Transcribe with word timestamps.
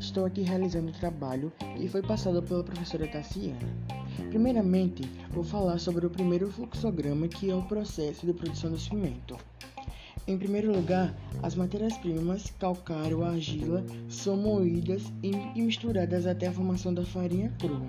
estou 0.00 0.24
aqui 0.24 0.42
realizando 0.42 0.90
o 0.90 0.98
trabalho 0.98 1.52
que 1.76 1.88
foi 1.88 2.02
passado 2.02 2.42
pela 2.42 2.64
professora 2.64 3.06
Tassiana. 3.06 3.60
Primeiramente, 4.28 5.04
vou 5.30 5.44
falar 5.44 5.78
sobre 5.78 6.04
o 6.04 6.10
primeiro 6.10 6.50
fluxograma, 6.50 7.28
que 7.28 7.48
é 7.48 7.54
o 7.54 7.62
processo 7.62 8.26
de 8.26 8.32
produção 8.32 8.72
do 8.72 8.78
cimento. 8.78 9.36
Em 10.26 10.36
primeiro 10.36 10.74
lugar, 10.74 11.14
as 11.44 11.54
matérias-primas, 11.54 12.52
calcário, 12.58 13.22
argila, 13.22 13.84
são 14.08 14.36
moídas 14.36 15.12
e 15.22 15.62
misturadas 15.62 16.26
até 16.26 16.48
a 16.48 16.52
formação 16.52 16.92
da 16.92 17.04
farinha 17.04 17.54
crua. 17.60 17.86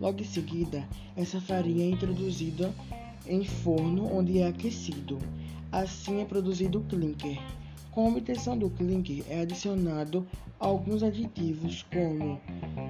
Logo 0.00 0.20
em 0.22 0.24
seguida, 0.24 0.84
essa 1.16 1.40
farinha 1.40 1.84
é 1.84 1.90
introduzida 1.90 2.74
em 3.28 3.44
forno 3.44 4.12
onde 4.12 4.40
é 4.40 4.48
aquecido. 4.48 5.18
Assim 5.70 6.20
é 6.20 6.24
produzido 6.24 6.80
o 6.80 6.84
clinker. 6.84 7.38
Com 7.94 8.06
a 8.06 8.08
obtenção 8.08 8.58
do 8.58 8.68
clinker 8.70 9.24
é 9.28 9.42
adicionado 9.42 10.26
alguns 10.58 11.04
aditivos 11.04 11.84
como 11.92 12.40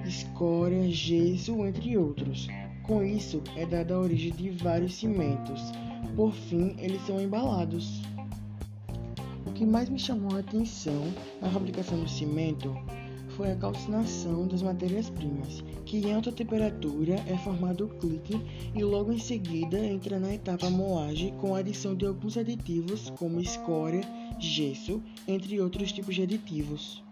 escória, 0.03 0.89
gesso, 0.89 1.63
entre 1.63 1.95
outros. 1.95 2.47
Com 2.81 3.03
isso 3.03 3.39
é 3.55 3.67
dada 3.67 3.93
a 3.93 3.99
origem 3.99 4.31
de 4.31 4.49
vários 4.49 4.95
cimentos. 4.95 5.61
Por 6.15 6.33
fim, 6.33 6.75
eles 6.79 7.05
são 7.05 7.21
embalados. 7.21 8.01
O 9.45 9.51
que 9.51 9.63
mais 9.63 9.89
me 9.89 9.99
chamou 9.99 10.35
a 10.35 10.39
atenção 10.39 11.13
na 11.39 11.51
fabricação 11.51 11.99
do 11.99 12.09
cimento 12.09 12.75
foi 13.35 13.51
a 13.51 13.55
calcinação 13.55 14.47
das 14.47 14.61
matérias-primas, 14.61 15.63
que 15.85 15.97
em 15.97 16.13
alta 16.13 16.31
temperatura 16.31 17.15
é 17.27 17.37
formado 17.37 17.85
o 17.85 17.89
clique 17.89 18.41
e 18.73 18.83
logo 18.83 19.11
em 19.11 19.19
seguida 19.19 19.77
entra 19.77 20.19
na 20.19 20.33
etapa 20.33 20.69
moagem 20.69 21.33
com 21.37 21.53
a 21.53 21.59
adição 21.59 21.95
de 21.95 22.05
alguns 22.05 22.37
aditivos 22.37 23.09
como 23.11 23.41
escória, 23.41 24.01
gesso, 24.39 25.01
entre 25.27 25.59
outros 25.59 25.91
tipos 25.91 26.15
de 26.15 26.23
aditivos. 26.23 27.03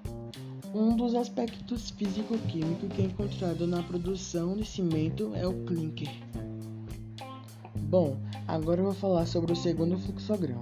Um 0.74 0.96
dos 0.96 1.14
aspectos 1.14 1.92
físico-químicos 1.92 2.90
que 2.94 3.02
é 3.02 3.06
encontrado 3.06 3.68
na 3.68 3.84
produção 3.84 4.56
de 4.56 4.66
cimento 4.66 5.32
é 5.36 5.46
o 5.46 5.66
clinker. 5.66 6.10
Bom, 7.76 8.18
agora 8.48 8.80
eu 8.80 8.86
vou 8.86 8.94
falar 8.94 9.28
sobre 9.28 9.52
o 9.52 9.56
segundo 9.56 10.00
fluxograma, 10.00 10.62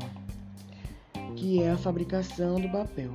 que 1.35 1.61
é 1.61 1.71
a 1.71 1.77
fabricação 1.77 2.59
do 2.59 2.69
papel. 2.69 3.11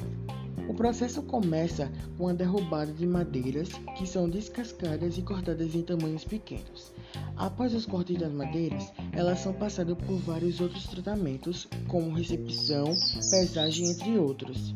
O 0.69 0.75
processo 0.75 1.23
começa 1.23 1.91
com 2.19 2.27
a 2.27 2.33
derrubada 2.33 2.93
de 2.93 3.07
madeiras 3.07 3.69
que 3.97 4.05
são 4.05 4.29
descascadas 4.29 5.17
e 5.17 5.23
cortadas 5.23 5.75
em 5.77 5.83
tamanhos 5.83 6.25
pequenos. 6.25 6.93
Após 7.37 7.73
os 7.73 7.87
cortes 7.87 8.19
das 8.19 8.33
madeiras, 8.33 8.93
elas 9.13 9.39
são 9.41 9.53
passadas 9.53 9.97
por 9.97 10.17
vários 10.19 10.61
outros 10.61 10.87
tratamentos, 10.87 11.69
como 11.87 12.13
recepção, 12.13 12.99
pesagem, 13.31 13.91
entre 13.91 14.19
outros. 14.19 14.75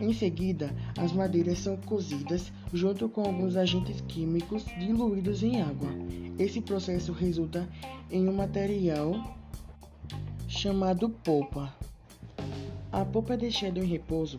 Em 0.00 0.12
seguida, 0.12 0.74
as 0.96 1.12
madeiras 1.12 1.58
são 1.58 1.76
cozidas 1.78 2.52
junto 2.72 3.08
com 3.08 3.22
alguns 3.22 3.56
agentes 3.56 4.00
químicos 4.02 4.64
diluídos 4.78 5.42
em 5.42 5.60
água. 5.60 5.88
Esse 6.38 6.60
processo 6.60 7.12
resulta 7.12 7.68
em 8.10 8.28
um 8.28 8.32
material 8.32 9.36
chamado 10.46 11.08
polpa. 11.08 11.74
A 12.92 13.04
polpa 13.04 13.34
é 13.34 13.36
deixada 13.36 13.80
em 13.80 13.86
repouso 13.86 14.38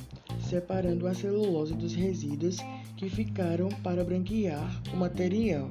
separando 0.49 1.07
a 1.07 1.13
celulose 1.13 1.73
dos 1.73 1.93
resíduos 1.93 2.57
que 2.95 3.09
ficaram 3.09 3.69
para 3.83 4.03
branquear 4.03 4.81
o 4.93 4.97
material. 4.97 5.69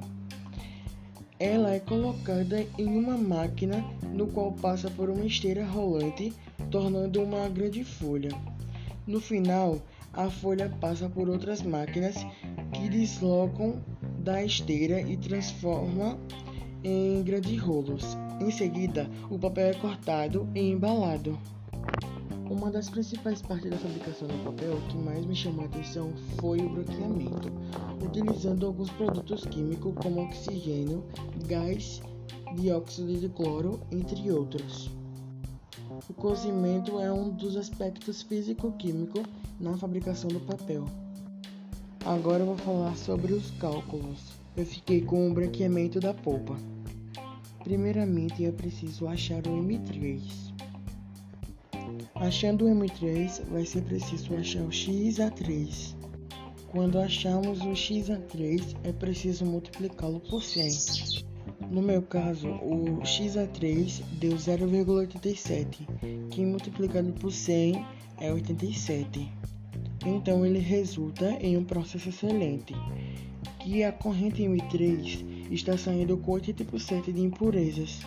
Ela 1.39 1.73
é 1.73 1.79
colocada 1.79 2.65
em 2.77 2.87
uma 2.87 3.17
máquina 3.17 3.83
no 4.13 4.27
qual 4.27 4.53
passa 4.53 4.89
por 4.89 5.09
uma 5.09 5.25
esteira 5.25 5.65
rolante, 5.65 6.33
tornando 6.71 7.21
uma 7.21 7.49
grande 7.49 7.83
folha. 7.83 8.29
No 9.05 9.19
final, 9.19 9.81
a 10.13 10.29
folha 10.29 10.69
passa 10.79 11.09
por 11.09 11.29
outras 11.29 11.61
máquinas 11.61 12.15
que 12.71 12.89
deslocam 12.89 13.81
da 14.19 14.43
esteira 14.43 15.01
e 15.01 15.17
transforma 15.17 16.17
em 16.83 17.21
grandes 17.23 17.59
rolos. 17.59 18.17
Em 18.39 18.51
seguida, 18.51 19.09
o 19.29 19.37
papel 19.37 19.67
é 19.67 19.73
cortado 19.73 20.47
e 20.55 20.59
embalado. 20.71 21.37
Uma 22.49 22.69
das 22.69 22.89
principais 22.89 23.41
partes 23.41 23.71
da 23.71 23.77
fabricação 23.77 24.27
do 24.27 24.43
papel 24.43 24.77
que 24.89 24.97
mais 24.97 25.25
me 25.25 25.35
chamou 25.35 25.63
a 25.63 25.67
atenção 25.67 26.13
foi 26.39 26.59
o 26.59 26.69
branqueamento, 26.69 27.51
utilizando 28.03 28.67
alguns 28.67 28.89
produtos 28.91 29.45
químicos 29.45 29.93
como 29.95 30.21
oxigênio, 30.21 31.03
gás, 31.47 32.01
dióxido 32.55 33.19
de 33.19 33.29
cloro, 33.29 33.79
entre 33.91 34.31
outros. 34.31 34.91
O 36.07 36.13
cozimento 36.13 36.99
é 36.99 37.11
um 37.11 37.29
dos 37.31 37.57
aspectos 37.57 38.21
físico-químicos 38.21 39.23
na 39.59 39.75
fabricação 39.75 40.29
do 40.29 40.39
papel. 40.39 40.85
Agora 42.05 42.43
eu 42.43 42.47
vou 42.47 42.57
falar 42.57 42.95
sobre 42.95 43.33
os 43.33 43.49
cálculos. 43.51 44.33
Eu 44.55 44.65
fiquei 44.65 45.01
com 45.01 45.27
o 45.29 45.33
branqueamento 45.33 45.99
da 45.99 46.13
polpa. 46.13 46.55
Primeiramente 47.63 48.45
é 48.45 48.51
preciso 48.51 49.07
achar 49.07 49.45
o 49.47 49.63
M3. 49.63 50.54
Achando 52.25 52.65
o 52.65 52.67
M3, 52.67 53.43
vai 53.51 53.63
ser 53.63 53.83
preciso 53.83 54.35
achar 54.35 54.63
o 54.63 54.69
XA3. 54.69 55.95
Quando 56.71 56.97
achamos 56.97 57.61
o 57.61 57.69
XA3, 57.69 58.75
é 58.83 58.91
preciso 58.91 59.45
multiplicá-lo 59.45 60.19
por 60.21 60.41
100. 60.41 60.67
No 61.69 61.83
meu 61.83 62.01
caso, 62.01 62.47
o 62.47 62.99
XA3 63.03 64.01
deu 64.19 64.31
0,87, 64.31 65.85
que 66.31 66.43
multiplicado 66.43 67.13
por 67.13 67.31
100 67.31 67.85
é 68.19 68.33
87. 68.33 69.31
Então 70.03 70.43
ele 70.43 70.57
resulta 70.57 71.29
em 71.39 71.55
um 71.55 71.63
processo 71.63 72.09
excelente, 72.09 72.73
que 73.59 73.83
a 73.83 73.91
corrente 73.91 74.41
M3 74.41 75.51
está 75.51 75.77
saindo 75.77 76.17
com 76.17 76.31
80% 76.31 77.13
de 77.13 77.21
impurezas. 77.21 77.99